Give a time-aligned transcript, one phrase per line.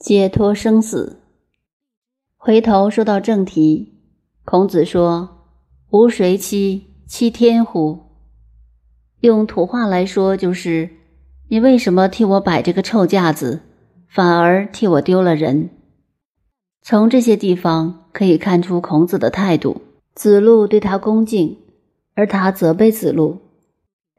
[0.00, 1.20] 解脱生死。
[2.38, 4.00] 回头说到正题，
[4.46, 5.28] 孔子说
[5.92, 6.86] ：“吾谁欺？
[7.06, 7.98] 欺天乎？”
[9.20, 10.88] 用土话来说，就是
[11.48, 13.60] 你为什么替我摆这个臭架子，
[14.08, 15.68] 反而替我丢了人？
[16.80, 19.82] 从这些地方可以看出孔子的态度。
[20.14, 21.58] 子路对他恭敬，
[22.14, 23.36] 而他责备子路。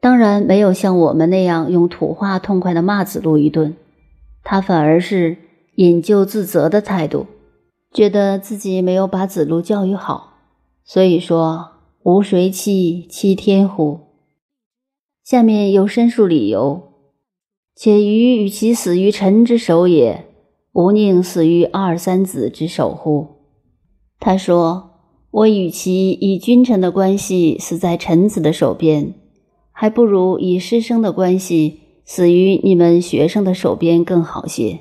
[0.00, 3.74] 当然没有像我们那样用土话痛快地骂子路一顿，
[4.44, 5.36] 他反而是
[5.76, 7.26] 引咎自责的态度，
[7.92, 10.34] 觉得自己没有把子路教育好，
[10.84, 11.70] 所以说
[12.04, 13.06] “吾谁欺？
[13.08, 14.00] 欺天乎？”
[15.24, 16.82] 下面又申述理由
[17.74, 20.26] ：“且余与其死于臣之手也，
[20.72, 23.28] 吾宁死于二三子之手乎？”
[24.20, 24.90] 他说
[25.30, 29.14] ：“我与其以君臣的关系死在臣子的手边。”
[29.74, 34.78] 还不如以师生的关系死于你们学生的手边更好些。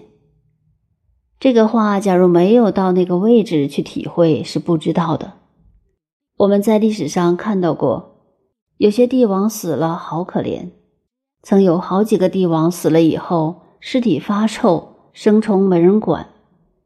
[1.41, 5.33] 这个话，假如没有到那个位置去体会，是不知道的。
[6.37, 8.17] 我们在历史上看到过，
[8.77, 10.69] 有些帝王死了好可怜，
[11.41, 16.27] 曾有好几个帝王死了以后，尸体发臭，生虫没人管，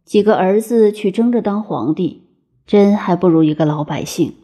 [0.05, 2.23] 几个儿子去争着当皇帝，
[2.65, 4.35] 真还不如一个老百姓。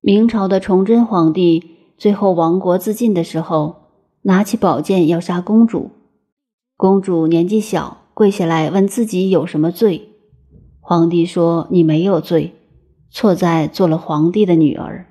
[0.00, 1.72] 明朝的崇祯皇帝。
[1.98, 3.76] 最后亡国自尽的时候，
[4.22, 5.90] 拿起宝剑要杀公主。
[6.76, 10.08] 公主年纪小，跪下来问自己有什么罪。
[10.80, 12.54] 皇帝说：“你没有罪，
[13.10, 15.04] 错在做了皇帝的女儿。”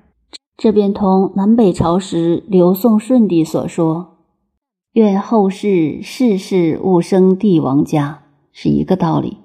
[0.58, 4.16] 这便同南北朝时刘宋顺帝所说
[4.94, 9.36] ：“愿后世世世勿生帝王家”是一个道理。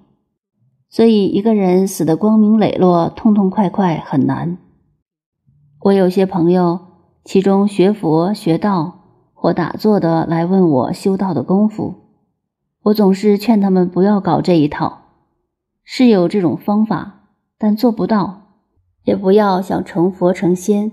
[0.89, 4.57] 所以一个人死得光明磊落、痛痛快快很难。
[5.81, 6.79] 我有些朋友。
[7.23, 8.93] 其中学佛学道
[9.35, 12.00] 或打坐的来问我修道的功夫，
[12.83, 14.99] 我总是劝他们不要搞这一套。
[15.83, 18.55] 是有这种方法，但做不到，
[19.03, 20.91] 也不要想成佛成仙。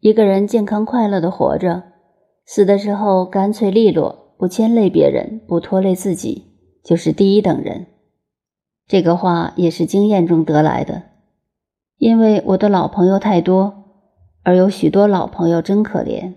[0.00, 1.84] 一个人健康快乐的活着，
[2.44, 6.46] 死的时候干脆利落，不牵累别人，不拖累自己，
[6.84, 7.86] 就是第一等人。
[8.86, 11.02] 这个话也是经验中得来的，
[11.98, 13.74] 因为我的老朋友太多。
[14.44, 16.32] 而有许多老朋友真可怜，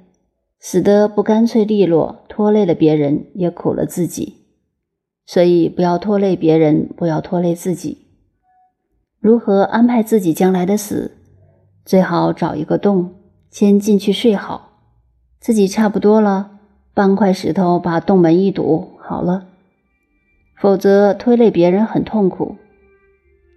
[0.59, 4.40] 死得不干脆利落，拖累了别人，也苦了自己。
[5.25, 8.07] 所以不要拖累别人，不要拖累自己。
[9.19, 11.17] 如何安排自己将来的死？
[11.85, 13.15] 最好找一个洞，
[13.49, 14.69] 先进去睡好，
[15.39, 16.59] 自己差不多了，
[16.93, 19.47] 搬块石头把洞门一堵，好了。
[20.59, 22.57] 否则拖累别人很痛苦。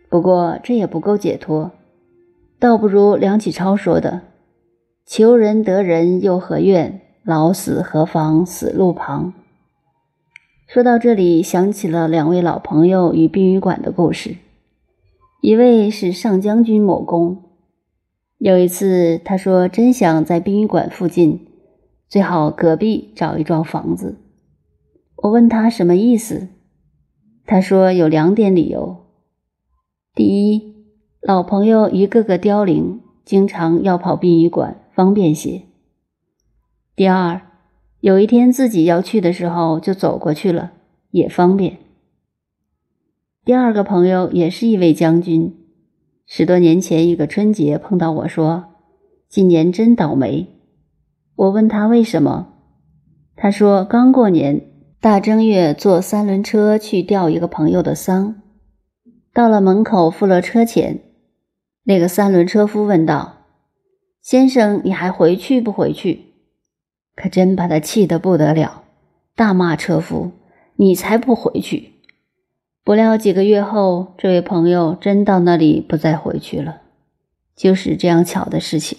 [0.08, 1.72] 不过这也不够解脱，
[2.58, 4.22] 倒不如梁启超说的。
[5.04, 7.00] 求人得人又何怨？
[7.24, 9.32] 老死何妨死路旁。
[10.66, 14.36] 说到这里，想起了两位老朋友与殡仪馆的故事。
[15.40, 17.42] 一位是上将军某公，
[18.38, 21.46] 有一次他说真想在殡仪馆附近，
[22.08, 24.16] 最好隔壁找一幢房子。
[25.16, 26.48] 我问他什么意思，
[27.46, 29.04] 他说有两点理由：
[30.14, 30.74] 第一，
[31.20, 34.80] 老朋友一个个凋零，经常要跑殡仪馆。
[34.94, 35.62] 方便些。
[36.94, 37.43] 第二，
[38.04, 40.72] 有一天自己要去的时候，就走过去了，
[41.10, 41.78] 也方便。
[43.46, 45.56] 第二个朋友也是一位将军，
[46.26, 48.66] 十多年前一个春节碰到我说
[49.26, 50.48] ：“今年真倒霉。”
[51.34, 52.48] 我问他为什么，
[53.36, 54.60] 他说：“刚过年，
[55.00, 58.34] 大正月坐三轮车去吊一个朋友的丧，
[59.32, 61.00] 到了门口付了车钱，
[61.84, 63.46] 那个三轮车夫问道。”
[64.20, 66.33] 先生，你还回去不回去？
[67.14, 68.84] 可真把他气得不得了，
[69.34, 70.32] 大骂车夫
[70.76, 71.92] ：“你才不回去！”
[72.84, 76.82] 不料几个月后，这位朋友真到那里不再回去了。
[77.56, 78.98] 就是这样巧的事情。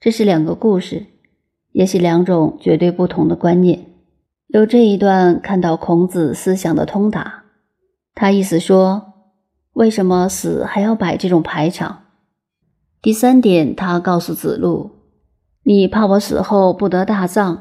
[0.00, 1.06] 这是两个故事，
[1.72, 3.86] 也是两种绝对不同的观念。
[4.48, 7.44] 由这一段看到孔子思想的通达，
[8.14, 9.12] 他意思说：
[9.74, 12.04] 为什么死还要摆这种排场？
[13.00, 14.90] 第三点，他告诉子路
[15.64, 17.58] ：“你怕我死后不得大葬，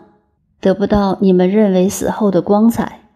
[0.59, 3.09] 得不到你们认为死后的光彩。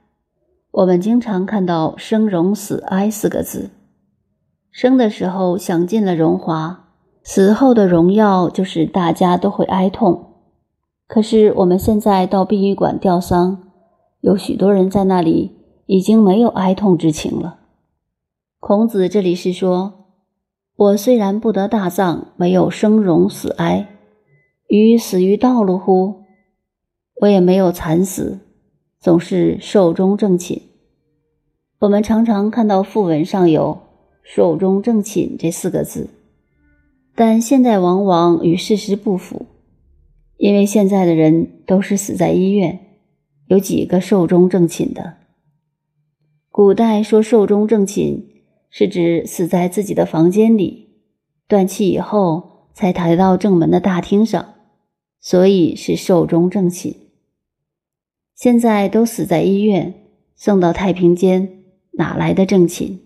[0.72, 3.72] 我们经常看到‘生荣死哀’四个字，
[4.72, 6.90] 生的时候享尽了荣华，
[7.24, 10.34] 死后的荣耀就是大家都会哀痛。
[11.08, 13.64] 可是我们现在到殡仪馆吊丧，
[14.22, 15.56] 有许多人在那里
[15.86, 17.60] 已经没有哀痛之情了。
[18.60, 19.94] 孔子这里是说。”
[20.78, 23.95] 我虽然不得大葬，没有生荣死哀，
[24.68, 26.24] 于死于道路乎？
[27.22, 28.40] 我也没有惨死，
[29.00, 30.62] 总是寿终正寝。
[31.80, 33.80] 我们常常看到讣文上有
[34.24, 36.10] “寿终正寝”这四个字，
[37.14, 39.46] 但现在往往与事实不符，
[40.38, 42.80] 因为现在的人都是死在医院，
[43.48, 45.18] 有几个寿终正寝的？
[46.50, 48.26] 古代说寿终正寝，
[48.70, 50.90] 是指死在自己的房间里，
[51.48, 54.55] 断气以后才抬到正门的大厅上，
[55.25, 56.95] 所以是寿终正寝。
[58.36, 59.92] 现在都死在医院，
[60.36, 61.63] 送到太平间。
[61.94, 63.00] 哪来的正寝？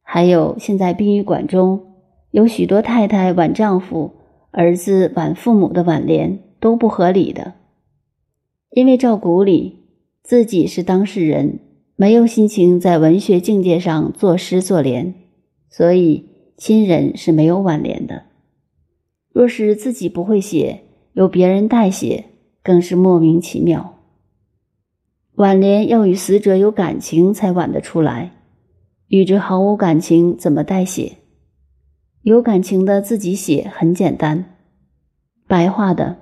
[0.00, 1.92] 还有，现在殡仪馆中
[2.30, 4.14] 有许多太太挽丈夫、
[4.50, 7.52] 儿子挽父母的挽联都不合理的，
[8.70, 9.80] 因为照古礼，
[10.22, 11.58] 自己是当事人，
[11.96, 15.12] 没有心情在文学境界上作诗作联，
[15.68, 18.22] 所以亲人是没有挽联的。
[19.34, 22.26] 若是自己不会写，由别人代写，
[22.62, 23.96] 更是莫名其妙。
[25.34, 28.32] 挽联要与死者有感情才挽得出来，
[29.08, 31.16] 与之毫无感情怎么代写？
[32.22, 34.56] 有感情的自己写很简单，
[35.46, 36.18] 白话的，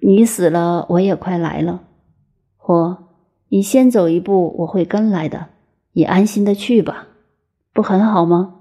[0.00, 1.82] 你死了我也快来了，
[2.56, 3.08] 或
[3.48, 5.48] 你先走一步我会跟来的，
[5.94, 7.08] 你安心的去吧，
[7.72, 8.60] 不很好吗？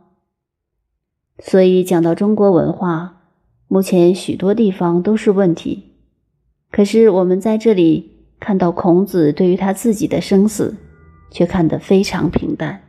[1.38, 3.19] 所以讲到中国文化，
[3.70, 5.84] 目前许多地方都是问题，
[6.70, 8.20] 可是我们在这里。
[8.42, 10.78] 看到孔子对于他自己的生死，
[11.30, 12.82] 却看得非常平淡。